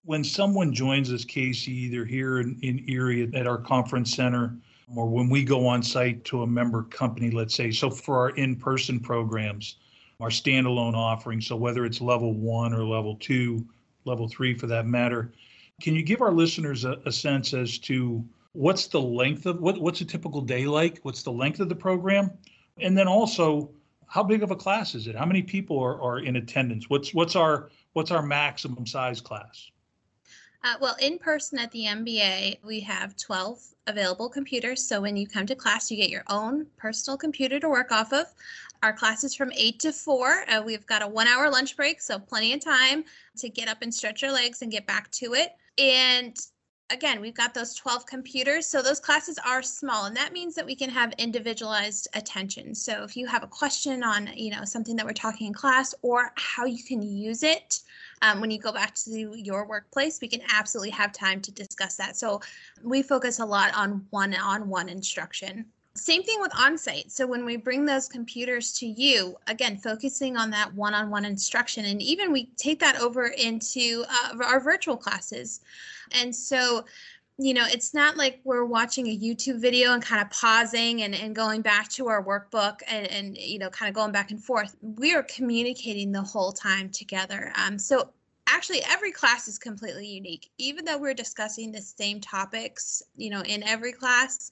When 0.06 0.24
someone 0.24 0.74
joins 0.74 1.12
us, 1.12 1.26
Casey, 1.26 1.72
either 1.72 2.06
here 2.06 2.40
in, 2.40 2.60
in 2.62 2.90
Erie 2.90 3.30
at 3.34 3.48
our 3.48 3.58
conference 3.58 4.14
center, 4.14 4.56
or 4.96 5.08
when 5.08 5.30
we 5.30 5.44
go 5.44 5.66
on 5.66 5.82
site 5.82 6.24
to 6.26 6.44
a 6.44 6.48
member 6.48 6.84
company, 6.84 7.32
let's 7.32 7.56
say, 7.56 7.72
so 7.72 7.90
for 7.90 8.20
our 8.20 8.30
in 8.32 8.56
person 8.56 9.00
programs, 9.00 9.78
our 10.24 10.30
standalone 10.30 10.96
offering. 10.96 11.42
So 11.42 11.56
whether 11.56 11.86
it's 11.86 12.02
level 12.02 12.34
one 12.34 12.74
or 12.74 12.84
level 12.84 13.18
two, 13.18 13.68
level 14.06 14.28
three 14.28 14.58
for 14.58 14.68
that 14.68 14.88
matter, 14.88 15.34
can 15.82 15.96
you 15.96 16.02
give 16.02 16.22
our 16.22 16.32
listeners 16.32 16.86
a, 16.86 16.94
a 17.06 17.12
sense 17.12 17.54
as 17.54 17.78
to 17.80 18.24
what's 18.54 18.88
the 18.88 19.02
length 19.02 19.46
of 19.46 19.60
what, 19.60 19.80
what's 19.80 20.02
a 20.02 20.06
typical 20.06 20.42
day 20.42 20.66
like? 20.66 21.00
What's 21.04 21.24
the 21.24 21.32
length 21.32 21.60
of 21.60 21.70
the 21.70 21.76
program? 21.76 22.32
And 22.80 22.98
then 22.98 23.08
also, 23.08 23.70
how 24.08 24.24
big 24.24 24.44
of 24.44 24.52
a 24.52 24.56
class 24.56 24.96
is 24.96 25.08
it? 25.08 25.16
How 25.16 25.26
many 25.26 25.42
people 25.42 25.80
are, 25.80 26.02
are 26.02 26.20
in 26.20 26.38
attendance? 26.38 26.90
What's 26.90 27.14
what's 27.14 27.36
our 27.36 27.70
what's 27.94 28.12
our 28.12 28.24
maximum 28.24 28.86
size 28.86 29.20
class? 29.20 29.72
Uh, 30.64 30.76
well, 30.80 30.96
in 31.02 31.18
person 31.18 31.60
at 31.60 31.70
the 31.72 31.84
MBA, 31.84 32.60
we 32.64 32.80
have 32.80 33.18
12 33.18 33.60
available 33.88 34.30
computers. 34.30 34.88
So 34.88 35.02
when 35.02 35.18
you 35.18 35.28
come 35.28 35.46
to 35.48 35.56
class, 35.56 35.92
you 35.92 35.98
get 35.98 36.10
your 36.10 36.24
own 36.30 36.68
personal 36.78 37.18
computer 37.18 37.60
to 37.60 37.68
work 37.68 37.92
off 37.92 38.14
of. 38.14 38.28
Our 38.84 38.92
class 38.92 39.24
is 39.24 39.34
from 39.34 39.54
8 39.56 39.80
to 39.80 39.94
4. 39.94 40.44
Uh, 40.50 40.62
we've 40.62 40.86
got 40.86 41.02
a 41.02 41.08
one 41.08 41.26
hour 41.26 41.50
lunch 41.50 41.78
break, 41.78 42.02
so 42.02 42.20
plenty 42.20 42.52
of 42.54 42.60
time 42.60 43.06
to 43.38 43.48
get 43.48 43.70
up 43.70 43.82
and 43.82 43.94
stretch 43.94 44.22
your 44.22 44.34
legs 44.34 44.62
and 44.62 44.70
get 44.70 44.86
back 44.86 45.10
to 45.12 45.34
it. 45.36 45.52
And 45.78 46.38
again, 46.90 47.22
we've 47.22 47.34
got 47.34 47.54
those 47.54 47.76
12 47.76 48.06
computers. 48.06 48.68
So 48.68 48.82
those 48.82 49.00
classes 49.00 49.40
are 49.48 49.64
small 49.64 50.06
and 50.06 50.18
that 50.18 50.34
means 50.34 50.54
that 50.56 50.66
we 50.66 50.76
can 50.76 50.90
have 50.90 51.14
individualized 51.18 52.10
attention. 52.14 52.76
So 52.76 53.06
if 53.06 53.16
you 53.16 53.26
have 53.26 53.42
a 53.42 53.48
question 53.48 54.04
on, 54.04 54.30
you 54.36 54.52
know, 54.52 54.66
something 54.66 54.98
that 54.98 55.06
we're 55.06 55.14
talking 55.14 55.48
in 55.48 55.54
class 55.54 55.96
or 56.02 56.34
how 56.36 56.66
you 56.66 56.84
can 56.84 57.02
use 57.02 57.42
it, 57.42 57.80
um, 58.22 58.42
when 58.42 58.52
you 58.52 58.60
go 58.60 58.74
back 58.74 58.96
to 58.96 59.34
your 59.38 59.66
workplace, 59.66 60.20
we 60.20 60.28
can 60.28 60.42
absolutely 60.54 60.92
have 60.92 61.14
time 61.14 61.40
to 61.40 61.54
discuss 61.54 61.96
that. 61.96 62.18
So 62.18 62.42
we 62.84 63.02
focus 63.02 63.40
a 63.40 63.46
lot 63.46 63.74
on 63.78 64.06
one-on-one 64.10 64.90
instruction. 64.90 65.66
Same 65.96 66.24
thing 66.24 66.42
with 66.42 66.52
on-site. 66.60 67.12
So 67.12 67.28
when 67.28 67.46
we 67.46 67.56
bring 67.56 67.86
those 67.86 68.08
computers 68.08 68.74
to 68.74 68.88
you, 68.88 69.36
again, 69.48 69.78
focusing 69.78 70.38
on 70.38 70.50
that 70.50 70.74
one-on-one 70.74 71.26
instruction, 71.26 71.86
and 71.86 72.02
even 72.02 72.32
we 72.32 72.50
take 72.58 72.80
that 72.80 73.00
over 73.00 73.28
into 73.28 74.04
uh, 74.10 74.44
our 74.44 74.60
virtual 74.60 74.98
classes. 74.98 75.62
And 76.12 76.36
so 76.36 76.86
you 77.40 77.56
know, 77.56 77.66
it's 77.68 77.96
not 77.96 78.16
like 78.16 78.40
we're 78.44 78.64
watching 78.64 79.08
a 79.08 79.18
YouTube 79.18 79.60
video 79.60 79.94
and 79.94 80.04
kind 80.04 80.22
of 80.22 80.30
pausing 80.30 81.02
and, 81.02 81.16
and 81.16 81.36
going 81.36 81.64
back 81.64 81.90
to 81.90 82.08
our 82.08 82.24
workbook 82.24 82.82
and, 82.88 83.08
and, 83.08 83.36
you 83.36 83.58
know, 83.58 83.72
kind 83.72 83.90
of 83.90 83.96
going 83.96 84.12
back 84.12 84.30
and 84.30 84.42
forth. 84.42 84.76
We 84.82 85.16
are 85.16 85.24
communicating 85.24 86.12
the 86.12 86.22
whole 86.22 86.52
time 86.52 86.90
together. 86.90 87.52
Um, 87.56 87.80
so 87.80 88.12
actually 88.54 88.84
every 88.88 89.12
class 89.12 89.48
is 89.48 89.58
completely 89.58 90.08
unique. 90.08 90.52
Even 90.58 90.86
though 90.86 90.98
we're 90.98 91.14
discussing 91.14 91.72
the 91.72 91.82
same 91.82 92.22
topics, 92.22 93.02
you 93.16 93.30
know, 93.30 93.42
in 93.42 93.64
every 93.64 93.92
class, 93.92 94.52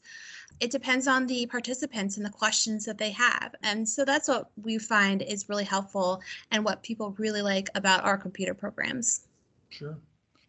it 0.60 0.72
depends 0.72 1.08
on 1.08 1.27
the 1.27 1.46
participants 1.46 2.17
and 2.17 2.25
the 2.25 2.31
questions 2.31 2.84
that 2.86 2.98
they 2.98 3.12
have. 3.12 3.53
And 3.62 3.88
so 3.88 4.03
that's 4.03 4.27
what 4.27 4.50
we 4.62 4.79
find 4.79 5.22
is 5.22 5.50
really 5.50 5.63
helpful 5.63 6.22
and 6.50 6.65
what 6.65 6.81
people 6.81 7.15
really 7.20 7.43
like 7.43 7.70
about 7.75 8.03
our 8.03 8.17
computer 8.17 8.55
programs. 8.55 9.27
Sure. 9.70 9.98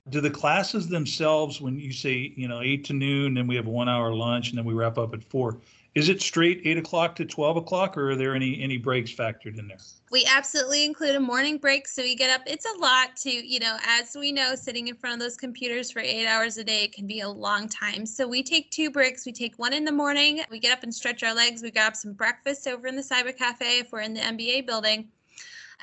Do 0.08 0.20
the 0.20 0.30
classes 0.30 0.88
themselves, 0.88 1.60
when 1.60 1.78
you 1.78 1.92
say, 1.92 2.32
you 2.34 2.48
know, 2.48 2.60
eight 2.62 2.84
to 2.86 2.92
noon, 2.92 3.34
then 3.34 3.46
we 3.46 3.54
have 3.54 3.66
one 3.66 3.88
hour 3.88 4.12
lunch 4.12 4.48
and 4.48 4.58
then 4.58 4.64
we 4.64 4.74
wrap 4.74 4.98
up 4.98 5.14
at 5.14 5.22
four, 5.22 5.60
is 5.94 6.08
it 6.08 6.22
straight 6.22 6.62
eight 6.64 6.78
o'clock 6.78 7.14
to 7.16 7.24
12 7.24 7.58
o'clock 7.58 7.98
or 7.98 8.12
are 8.12 8.16
there 8.16 8.34
any, 8.34 8.62
any 8.62 8.78
breaks 8.78 9.12
factored 9.12 9.58
in 9.58 9.68
there? 9.68 9.76
We 10.10 10.26
absolutely 10.30 10.86
include 10.86 11.16
a 11.16 11.20
morning 11.20 11.58
break. 11.58 11.86
So 11.86 12.02
we 12.02 12.14
get 12.14 12.30
up, 12.30 12.42
it's 12.46 12.64
a 12.64 12.78
lot 12.78 13.14
to, 13.18 13.30
you 13.30 13.60
know, 13.60 13.76
as 13.86 14.16
we 14.18 14.32
know, 14.32 14.54
sitting 14.54 14.88
in 14.88 14.94
front 14.94 15.14
of 15.14 15.20
those 15.20 15.36
computers 15.36 15.90
for 15.90 15.98
eight 16.00 16.26
hours 16.26 16.56
a 16.56 16.64
day 16.64 16.88
can 16.88 17.06
be 17.06 17.20
a 17.20 17.28
long 17.28 17.68
time. 17.68 18.06
So 18.06 18.26
we 18.26 18.42
take 18.42 18.70
two 18.70 18.90
breaks. 18.90 19.26
We 19.26 19.32
take 19.32 19.58
one 19.58 19.74
in 19.74 19.84
the 19.84 19.92
morning, 19.92 20.42
we 20.50 20.58
get 20.58 20.72
up 20.72 20.82
and 20.82 20.94
stretch 20.94 21.22
our 21.22 21.34
legs, 21.34 21.62
we 21.62 21.70
grab 21.70 21.94
some 21.94 22.14
breakfast 22.14 22.66
over 22.66 22.86
in 22.86 22.96
the 22.96 23.02
cyber 23.02 23.36
cafe 23.36 23.78
if 23.78 23.92
we're 23.92 24.00
in 24.00 24.14
the 24.14 24.20
MBA 24.20 24.66
building. 24.66 25.08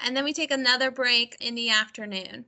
And 0.03 0.15
then 0.15 0.23
we 0.23 0.33
take 0.33 0.51
another 0.51 0.91
break 0.91 1.37
in 1.39 1.55
the 1.55 1.69
afternoon. 1.69 2.45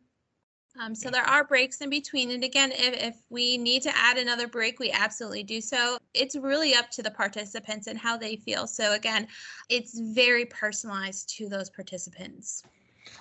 Um, 0.79 0.95
so 0.95 1.09
there 1.09 1.23
are 1.23 1.43
breaks 1.43 1.81
in 1.81 1.89
between. 1.89 2.31
And 2.31 2.43
again, 2.43 2.71
if, 2.71 2.93
if 3.03 3.15
we 3.29 3.57
need 3.57 3.81
to 3.83 3.91
add 3.95 4.17
another 4.17 4.47
break, 4.47 4.79
we 4.79 4.91
absolutely 4.91 5.43
do 5.43 5.61
so. 5.61 5.97
It's 6.13 6.35
really 6.35 6.75
up 6.75 6.89
to 6.91 7.03
the 7.03 7.11
participants 7.11 7.87
and 7.87 7.97
how 7.97 8.17
they 8.17 8.37
feel. 8.37 8.67
So 8.67 8.93
again, 8.93 9.27
it's 9.69 9.99
very 9.99 10.45
personalized 10.45 11.29
to 11.37 11.49
those 11.49 11.69
participants. 11.69 12.63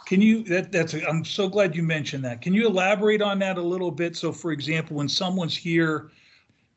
Can 0.07 0.21
you, 0.21 0.45
that, 0.45 0.71
that's, 0.71 0.95
I'm 0.95 1.25
so 1.25 1.49
glad 1.49 1.75
you 1.75 1.83
mentioned 1.83 2.25
that. 2.25 2.41
Can 2.41 2.55
you 2.55 2.67
elaborate 2.67 3.23
on 3.23 3.39
that 3.41 3.59
a 3.59 3.63
little 3.63 3.91
bit? 3.91 4.17
So 4.17 4.33
for 4.33 4.53
example, 4.53 4.97
when 4.97 5.09
someone's 5.09 5.57
here, 5.57 6.11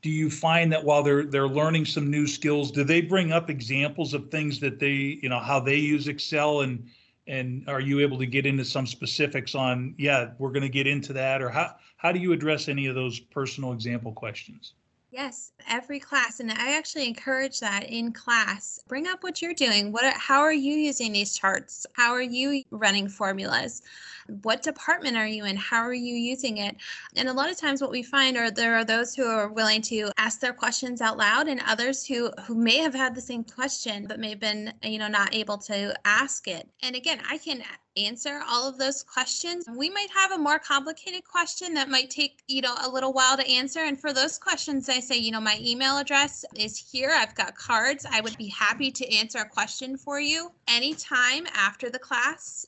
do 0.01 0.09
you 0.09 0.29
find 0.29 0.71
that 0.71 0.83
while 0.83 1.01
they're 1.01 1.23
they're 1.23 1.47
learning 1.47 1.85
some 1.85 2.11
new 2.11 2.27
skills, 2.27 2.71
do 2.71 2.83
they 2.83 2.99
bring 2.99 3.31
up 3.31 3.49
examples 3.49 4.13
of 4.13 4.29
things 4.29 4.59
that 4.59 4.77
they, 4.77 5.17
you 5.21 5.29
know, 5.29 5.39
how 5.39 5.61
they 5.61 5.77
use 5.77 6.09
Excel 6.09 6.61
and 6.61 6.85
and 7.27 7.63
are 7.67 7.79
you 7.79 7.99
able 7.99 8.17
to 8.19 8.25
get 8.25 8.45
into 8.45 8.65
some 8.65 8.85
specifics 8.85 9.55
on, 9.55 9.95
yeah, 9.97 10.31
we're 10.39 10.51
going 10.51 10.63
to 10.63 10.69
get 10.69 10.87
into 10.87 11.13
that, 11.13 11.41
or 11.41 11.49
how 11.49 11.75
how 11.97 12.11
do 12.11 12.19
you 12.19 12.33
address 12.33 12.67
any 12.67 12.87
of 12.87 12.95
those 12.95 13.19
personal 13.19 13.71
example 13.71 14.11
questions? 14.11 14.73
Yes, 15.13 15.51
every 15.69 15.99
class, 15.99 16.39
and 16.39 16.51
I 16.51 16.75
actually 16.75 17.07
encourage 17.07 17.59
that 17.59 17.83
in 17.87 18.13
class. 18.13 18.79
Bring 18.87 19.05
up 19.05 19.21
what 19.21 19.43
you're 19.43 19.53
doing. 19.53 19.91
What? 19.91 20.11
How 20.15 20.39
are 20.39 20.51
you 20.51 20.73
using 20.73 21.13
these 21.13 21.37
charts? 21.37 21.85
How 21.93 22.13
are 22.13 22.21
you 22.23 22.63
running 22.71 23.07
formulas? 23.07 23.83
What 24.41 24.63
department 24.63 25.15
are 25.15 25.27
you 25.27 25.45
in? 25.45 25.55
How 25.55 25.83
are 25.83 25.93
you 25.93 26.15
using 26.15 26.57
it? 26.57 26.77
And 27.15 27.29
a 27.29 27.33
lot 27.33 27.51
of 27.51 27.57
times 27.59 27.79
what 27.79 27.91
we 27.91 28.01
find 28.01 28.37
are 28.37 28.49
there 28.49 28.73
are 28.73 28.83
those 28.83 29.13
who 29.13 29.27
are 29.27 29.49
willing 29.49 29.83
to 29.83 30.09
ask 30.17 30.39
their 30.39 30.51
questions 30.51 30.99
out 30.99 31.19
loud 31.19 31.47
and 31.47 31.61
others 31.67 32.03
who 32.03 32.31
who 32.47 32.55
may 32.55 32.77
have 32.77 32.95
had 32.95 33.13
the 33.13 33.21
same 33.21 33.43
question 33.43 34.07
but 34.07 34.19
may 34.19 34.29
have 34.31 34.39
been, 34.39 34.73
you 34.81 34.97
know, 34.97 35.07
not 35.07 35.35
able 35.35 35.59
to 35.59 35.93
ask 36.05 36.47
it. 36.47 36.67
And 36.81 36.95
again, 36.95 37.19
I 37.29 37.37
can 37.37 37.61
answer 37.97 38.41
all 38.47 38.67
of 38.67 38.77
those 38.77 39.03
questions. 39.03 39.65
We 39.75 39.89
might 39.89 40.09
have 40.15 40.31
a 40.31 40.37
more 40.37 40.59
complicated 40.59 41.23
question 41.23 41.73
that 41.75 41.89
might 41.89 42.09
take, 42.09 42.41
you 42.47 42.61
know, 42.61 42.75
a 42.83 42.89
little 42.89 43.13
while 43.13 43.37
to 43.37 43.47
answer. 43.47 43.81
And 43.81 43.99
for 43.99 44.13
those 44.13 44.37
questions, 44.37 44.89
I 44.89 44.99
say, 44.99 45.17
you 45.17 45.31
know, 45.31 45.41
my 45.41 45.57
email 45.61 45.97
address 45.97 46.45
is 46.55 46.77
here. 46.77 47.11
I've 47.13 47.35
got 47.35 47.55
cards. 47.55 48.05
I 48.09 48.21
would 48.21 48.37
be 48.37 48.47
happy 48.47 48.91
to 48.91 49.15
answer 49.15 49.39
a 49.39 49.49
question 49.49 49.97
for 49.97 50.19
you 50.19 50.51
anytime 50.67 51.45
after 51.53 51.89
the 51.89 51.99
class. 51.99 52.65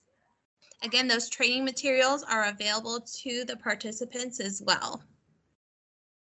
Again, 0.83 1.07
those 1.07 1.29
training 1.29 1.65
materials 1.65 2.23
are 2.23 2.45
available 2.49 2.99
to 2.99 3.43
the 3.45 3.57
participants 3.57 4.39
as 4.39 4.61
well. 4.61 5.01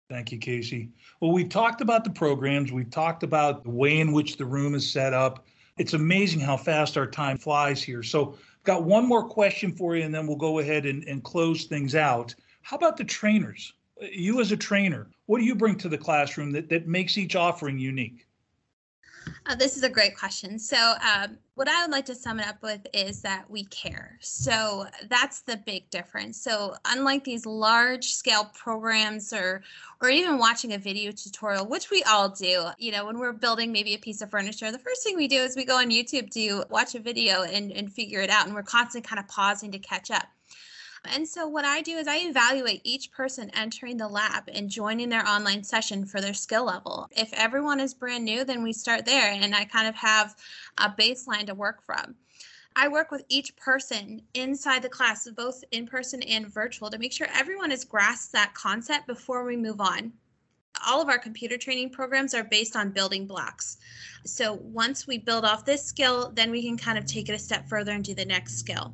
Thank 0.09 0.31
you, 0.31 0.37
Casey. 0.37 0.89
Well, 1.21 1.31
we've 1.31 1.49
talked 1.49 1.81
about 1.81 2.03
the 2.03 2.11
programs. 2.11 2.71
We've 2.71 2.89
talked 2.89 3.23
about 3.23 3.63
the 3.63 3.71
way 3.71 3.99
in 3.99 4.11
which 4.11 4.37
the 4.37 4.45
room 4.45 4.75
is 4.75 4.87
set 4.87 5.13
up. 5.13 5.45
It's 5.77 5.93
amazing 5.93 6.39
how 6.39 6.55
fast 6.55 6.97
our 6.97 7.07
time 7.07 7.39
flies 7.39 7.81
here. 7.81 8.03
So 8.03 8.37
got 8.63 8.83
one 8.83 9.07
more 9.07 9.27
question 9.27 9.75
for 9.75 9.95
you, 9.95 10.03
and 10.03 10.13
then 10.13 10.27
we'll 10.27 10.37
go 10.37 10.59
ahead 10.59 10.85
and, 10.85 11.03
and 11.05 11.23
close 11.23 11.65
things 11.65 11.95
out. 11.95 12.33
How 12.61 12.77
about 12.77 12.97
the 12.97 13.03
trainers? 13.03 13.73
You 14.01 14.41
as 14.41 14.51
a 14.51 14.57
trainer, 14.57 15.09
what 15.25 15.39
do 15.39 15.45
you 15.45 15.55
bring 15.55 15.77
to 15.77 15.89
the 15.89 15.97
classroom 15.97 16.51
that, 16.51 16.69
that 16.69 16.87
makes 16.87 17.17
each 17.17 17.35
offering 17.35 17.77
unique? 17.77 18.25
Uh, 19.45 19.55
this 19.55 19.77
is 19.77 19.83
a 19.83 19.89
great 19.89 20.17
question. 20.17 20.57
So, 20.57 20.77
um, 20.77 21.37
what 21.55 21.67
I 21.67 21.83
would 21.83 21.91
like 21.91 22.05
to 22.05 22.15
sum 22.15 22.39
it 22.39 22.47
up 22.47 22.61
with 22.63 22.85
is 22.93 23.21
that 23.21 23.49
we 23.49 23.65
care. 23.65 24.17
So, 24.21 24.87
that's 25.09 25.41
the 25.41 25.57
big 25.57 25.89
difference. 25.89 26.41
So, 26.41 26.75
unlike 26.85 27.23
these 27.23 27.45
large 27.45 28.05
scale 28.13 28.49
programs 28.53 29.33
or 29.33 29.61
or 30.01 30.09
even 30.09 30.37
watching 30.37 30.73
a 30.73 30.77
video 30.77 31.11
tutorial, 31.11 31.65
which 31.67 31.89
we 31.89 32.03
all 32.03 32.29
do, 32.29 32.65
you 32.77 32.91
know, 32.91 33.05
when 33.05 33.19
we're 33.19 33.33
building 33.33 33.71
maybe 33.71 33.93
a 33.93 33.99
piece 33.99 34.21
of 34.21 34.29
furniture, 34.29 34.71
the 34.71 34.79
first 34.79 35.03
thing 35.03 35.15
we 35.15 35.27
do 35.27 35.37
is 35.37 35.55
we 35.55 35.65
go 35.65 35.77
on 35.77 35.89
YouTube 35.89 36.29
to 36.31 36.65
watch 36.69 36.95
a 36.95 36.99
video 36.99 37.43
and, 37.43 37.71
and 37.71 37.91
figure 37.91 38.19
it 38.19 38.29
out. 38.29 38.45
And 38.45 38.55
we're 38.55 38.63
constantly 38.63 39.07
kind 39.07 39.19
of 39.19 39.27
pausing 39.27 39.71
to 39.71 39.79
catch 39.79 40.11
up. 40.11 40.27
And 41.05 41.27
so 41.27 41.47
what 41.47 41.65
I 41.65 41.81
do 41.81 41.97
is 41.97 42.07
I 42.07 42.17
evaluate 42.17 42.81
each 42.83 43.11
person 43.11 43.51
entering 43.53 43.97
the 43.97 44.07
lab 44.07 44.49
and 44.51 44.69
joining 44.69 45.09
their 45.09 45.27
online 45.27 45.63
session 45.63 46.05
for 46.05 46.21
their 46.21 46.33
skill 46.33 46.65
level. 46.65 47.09
If 47.11 47.33
everyone 47.33 47.79
is 47.79 47.93
brand 47.93 48.23
new, 48.23 48.45
then 48.45 48.63
we 48.63 48.73
start 48.73 49.05
there 49.05 49.31
and 49.33 49.53
I 49.53 49.65
kind 49.65 49.87
of 49.87 49.95
have 49.95 50.35
a 50.77 50.89
baseline 50.89 51.47
to 51.47 51.55
work 51.55 51.83
from. 51.83 52.15
I 52.75 52.87
work 52.87 53.11
with 53.11 53.25
each 53.29 53.55
person 53.55 54.21
inside 54.33 54.81
the 54.81 54.89
class, 54.89 55.27
both 55.29 55.63
in 55.71 55.85
person 55.85 56.23
and 56.23 56.47
virtual, 56.47 56.89
to 56.89 56.97
make 56.97 57.11
sure 57.11 57.27
everyone 57.31 57.69
has 57.69 57.83
grasped 57.83 58.31
that 58.31 58.53
concept 58.55 59.05
before 59.05 59.43
we 59.43 59.57
move 59.57 59.79
on 59.79 60.13
all 60.85 61.01
of 61.01 61.09
our 61.09 61.19
computer 61.19 61.57
training 61.57 61.89
programs 61.89 62.33
are 62.33 62.43
based 62.43 62.75
on 62.75 62.89
building 62.89 63.25
blocks. 63.25 63.77
So 64.25 64.53
once 64.53 65.07
we 65.07 65.17
build 65.17 65.45
off 65.45 65.65
this 65.65 65.83
skill, 65.83 66.31
then 66.33 66.51
we 66.51 66.63
can 66.63 66.77
kind 66.77 66.97
of 66.97 67.05
take 67.05 67.29
it 67.29 67.33
a 67.33 67.39
step 67.39 67.67
further 67.67 67.91
and 67.91 68.03
do 68.03 68.13
the 68.13 68.25
next 68.25 68.57
skill. 68.57 68.93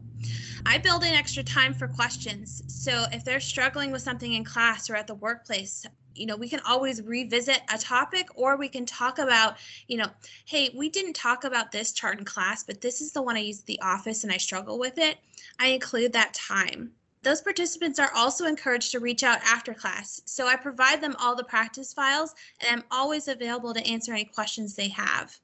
I 0.65 0.77
build 0.77 1.03
in 1.03 1.13
extra 1.13 1.43
time 1.43 1.73
for 1.73 1.87
questions. 1.87 2.63
So 2.67 3.05
if 3.11 3.23
they're 3.23 3.39
struggling 3.39 3.91
with 3.91 4.01
something 4.01 4.33
in 4.33 4.43
class 4.43 4.89
or 4.89 4.95
at 4.95 5.07
the 5.07 5.15
workplace, 5.15 5.85
you 6.15 6.25
know, 6.25 6.35
we 6.35 6.49
can 6.49 6.59
always 6.67 7.01
revisit 7.01 7.61
a 7.73 7.77
topic 7.77 8.27
or 8.35 8.57
we 8.57 8.67
can 8.67 8.85
talk 8.85 9.19
about, 9.19 9.57
you 9.87 9.97
know, 9.97 10.07
hey, 10.45 10.69
we 10.75 10.89
didn't 10.89 11.13
talk 11.13 11.43
about 11.43 11.71
this 11.71 11.93
chart 11.93 12.19
in 12.19 12.25
class, 12.25 12.63
but 12.63 12.81
this 12.81 13.01
is 13.01 13.11
the 13.11 13.21
one 13.21 13.37
I 13.37 13.41
use 13.41 13.59
at 13.59 13.65
the 13.65 13.81
office 13.81 14.23
and 14.23 14.33
I 14.33 14.37
struggle 14.37 14.77
with 14.77 14.97
it. 14.97 15.17
I 15.59 15.67
include 15.67 16.13
that 16.13 16.33
time. 16.33 16.91
Those 17.21 17.41
participants 17.41 17.99
are 17.99 18.11
also 18.15 18.45
encouraged 18.45 18.91
to 18.91 18.99
reach 18.99 19.23
out 19.23 19.39
after 19.43 19.73
class. 19.73 20.21
So 20.25 20.47
I 20.47 20.55
provide 20.55 21.01
them 21.01 21.15
all 21.19 21.35
the 21.35 21.43
practice 21.43 21.93
files 21.93 22.33
and 22.61 22.69
I'm 22.71 22.85
always 22.91 23.27
available 23.27 23.73
to 23.73 23.85
answer 23.85 24.13
any 24.13 24.25
questions 24.25 24.75
they 24.75 24.89
have. 24.89 25.37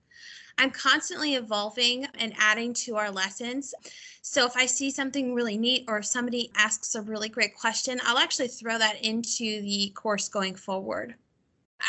I'm 0.57 0.71
constantly 0.71 1.35
evolving 1.35 2.05
and 2.17 2.33
adding 2.37 2.73
to 2.85 2.95
our 2.95 3.11
lessons. 3.11 3.73
So 4.21 4.45
if 4.45 4.55
I 4.55 4.65
see 4.65 4.89
something 4.89 5.33
really 5.33 5.57
neat 5.57 5.85
or 5.87 5.97
if 5.97 6.05
somebody 6.05 6.51
asks 6.55 6.95
a 6.95 7.01
really 7.01 7.29
great 7.29 7.55
question, 7.55 7.99
I'll 8.03 8.17
actually 8.17 8.47
throw 8.47 8.77
that 8.77 9.03
into 9.03 9.61
the 9.61 9.91
course 9.95 10.29
going 10.29 10.55
forward. 10.55 11.15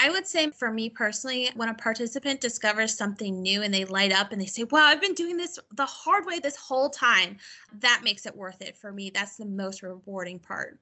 I 0.02 0.11
would 0.11 0.26
say 0.26 0.50
for 0.50 0.73
me 0.73 0.90
personally, 0.90 1.50
when 1.54 1.68
a 1.68 1.75
participant 1.75 2.40
discovers 2.40 2.96
something 2.96 3.40
new 3.40 3.62
and 3.62 3.73
they 3.73 3.85
light 3.85 4.12
up 4.12 4.32
and 4.32 4.40
they 4.40 4.46
say, 4.46 4.64
Wow, 4.64 4.85
I've 4.85 5.00
been 5.00 5.14
doing 5.14 5.37
this 5.37 5.58
the 5.76 5.87
hard 5.87 6.26
way 6.26 6.40
this 6.40 6.56
whole 6.56 6.90
time, 6.90 7.37
that 7.80 8.02
makes 8.02 8.26
it 8.26 8.37
worth 8.37 8.61
it 8.62 8.76
for 8.76 8.92
me. 8.92 9.11
That's 9.11 9.37
the 9.37 9.46
most 9.46 9.82
rewarding 9.82 10.40
part. 10.40 10.78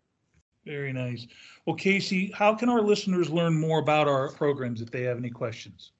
Very 0.65 0.93
nice. 0.93 1.27
Well, 1.67 1.77
Casey, 1.77 2.33
how 2.33 2.55
can 2.55 2.71
our 2.71 2.81
listeners 2.81 3.29
learn 3.29 3.55
more 3.55 3.79
about 3.79 4.09
our 4.09 4.31
programs 4.33 4.81
if 4.81 4.91
they 4.91 5.03
have 5.03 5.19
any 5.19 5.31
questions? 5.31 5.93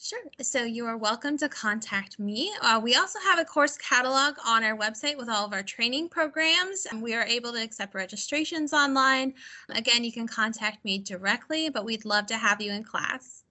Sure. 0.00 0.20
So 0.40 0.62
you 0.62 0.86
are 0.86 0.96
welcome 0.96 1.36
to 1.38 1.48
contact 1.48 2.20
me. 2.20 2.52
Uh, 2.62 2.78
we 2.80 2.94
also 2.94 3.18
have 3.18 3.40
a 3.40 3.44
course 3.44 3.76
catalog 3.78 4.36
on 4.46 4.62
our 4.62 4.76
website 4.76 5.18
with 5.18 5.28
all 5.28 5.44
of 5.44 5.52
our 5.52 5.64
training 5.64 6.08
programs, 6.08 6.86
we 7.00 7.14
are 7.14 7.24
able 7.24 7.52
to 7.52 7.60
accept 7.60 7.96
registrations 7.96 8.72
online. 8.72 9.34
Again, 9.70 10.04
you 10.04 10.12
can 10.12 10.28
contact 10.28 10.84
me 10.84 10.98
directly, 10.98 11.68
but 11.68 11.84
we'd 11.84 12.04
love 12.04 12.26
to 12.26 12.36
have 12.36 12.62
you 12.62 12.70
in 12.70 12.84
class. 12.84 13.42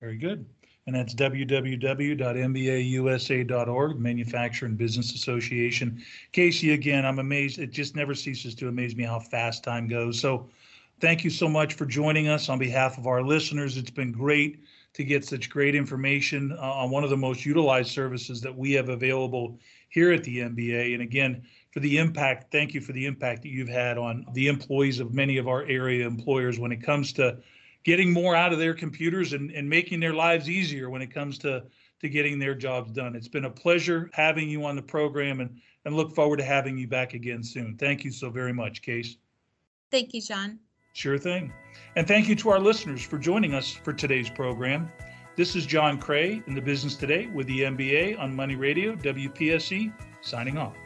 Very 0.00 0.16
good. 0.16 0.44
And 0.88 0.96
that's 0.96 1.14
www.mbausa.org, 1.14 4.00
Manufacturing 4.00 4.74
Business 4.74 5.14
Association. 5.14 6.02
Casey, 6.32 6.72
again, 6.72 7.06
I'm 7.06 7.20
amazed. 7.20 7.60
It 7.60 7.70
just 7.70 7.94
never 7.94 8.16
ceases 8.16 8.56
to 8.56 8.66
amaze 8.66 8.96
me 8.96 9.04
how 9.04 9.20
fast 9.20 9.62
time 9.62 9.86
goes. 9.86 10.18
So 10.18 10.48
thank 11.00 11.22
you 11.22 11.30
so 11.30 11.48
much 11.48 11.74
for 11.74 11.86
joining 11.86 12.26
us 12.26 12.48
on 12.48 12.58
behalf 12.58 12.98
of 12.98 13.06
our 13.06 13.22
listeners. 13.22 13.76
It's 13.76 13.90
been 13.90 14.10
great 14.10 14.58
to 14.92 15.04
get 15.04 15.24
such 15.24 15.48
great 15.48 15.74
information 15.74 16.52
uh, 16.52 16.60
on 16.60 16.90
one 16.90 17.04
of 17.04 17.10
the 17.10 17.16
most 17.16 17.46
utilized 17.46 17.90
services 17.90 18.40
that 18.40 18.56
we 18.56 18.72
have 18.72 18.88
available 18.88 19.58
here 19.88 20.12
at 20.12 20.24
the 20.24 20.38
MBA. 20.38 20.94
And 20.94 21.02
again, 21.02 21.42
for 21.72 21.80
the 21.80 21.98
impact, 21.98 22.50
thank 22.50 22.74
you 22.74 22.80
for 22.80 22.92
the 22.92 23.06
impact 23.06 23.42
that 23.42 23.50
you've 23.50 23.68
had 23.68 23.98
on 23.98 24.26
the 24.32 24.48
employees 24.48 24.98
of 24.98 25.14
many 25.14 25.36
of 25.36 25.46
our 25.46 25.64
area 25.64 26.06
employers 26.06 26.58
when 26.58 26.72
it 26.72 26.82
comes 26.82 27.12
to 27.14 27.38
getting 27.84 28.12
more 28.12 28.34
out 28.34 28.52
of 28.52 28.58
their 28.58 28.74
computers 28.74 29.32
and, 29.32 29.50
and 29.52 29.68
making 29.68 30.00
their 30.00 30.14
lives 30.14 30.50
easier 30.50 30.90
when 30.90 31.02
it 31.02 31.12
comes 31.12 31.38
to, 31.38 31.62
to 32.00 32.08
getting 32.08 32.38
their 32.38 32.54
jobs 32.54 32.90
done. 32.92 33.14
It's 33.14 33.28
been 33.28 33.44
a 33.44 33.50
pleasure 33.50 34.10
having 34.12 34.48
you 34.48 34.64
on 34.64 34.76
the 34.76 34.82
program 34.82 35.40
and, 35.40 35.60
and 35.84 35.94
look 35.94 36.14
forward 36.14 36.38
to 36.38 36.44
having 36.44 36.76
you 36.76 36.88
back 36.88 37.14
again 37.14 37.42
soon. 37.42 37.76
Thank 37.76 38.04
you 38.04 38.10
so 38.10 38.30
very 38.30 38.52
much, 38.52 38.82
Case. 38.82 39.16
Thank 39.90 40.14
you, 40.14 40.20
John. 40.20 40.58
Sure 40.92 41.18
thing. 41.18 41.52
And 41.96 42.06
thank 42.06 42.28
you 42.28 42.34
to 42.36 42.50
our 42.50 42.58
listeners 42.58 43.02
for 43.02 43.18
joining 43.18 43.54
us 43.54 43.72
for 43.72 43.92
today's 43.92 44.28
program. 44.28 44.90
This 45.36 45.54
is 45.54 45.64
John 45.64 45.98
Cray 45.98 46.42
in 46.46 46.54
the 46.54 46.60
Business 46.60 46.96
Today 46.96 47.26
with 47.26 47.46
the 47.46 47.60
MBA 47.60 48.18
on 48.18 48.34
Money 48.34 48.56
Radio, 48.56 48.94
WPSE, 48.96 49.92
signing 50.20 50.58
off. 50.58 50.76